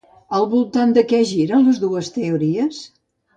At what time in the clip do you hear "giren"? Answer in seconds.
1.33-1.67